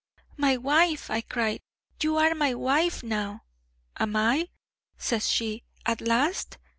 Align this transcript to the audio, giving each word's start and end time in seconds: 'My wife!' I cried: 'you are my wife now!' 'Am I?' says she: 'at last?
'My 0.35 0.57
wife!' 0.57 1.11
I 1.11 1.21
cried: 1.21 1.61
'you 2.01 2.17
are 2.17 2.33
my 2.33 2.55
wife 2.55 3.03
now!' 3.03 3.43
'Am 3.99 4.15
I?' 4.15 4.49
says 4.97 5.29
she: 5.29 5.61
'at 5.85 6.01
last? 6.01 6.57